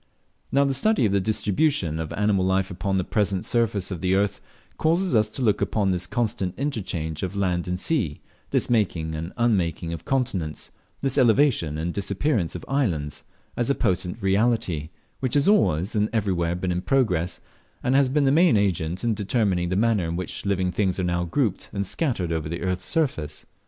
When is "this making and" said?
8.49-9.31